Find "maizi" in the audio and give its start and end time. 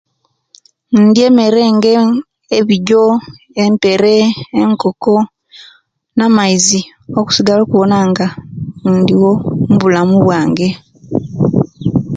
6.35-6.79